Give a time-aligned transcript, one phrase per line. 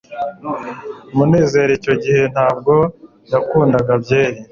[1.15, 2.73] munezero icyo gihe ntabwo
[3.31, 4.39] yakundaga byeri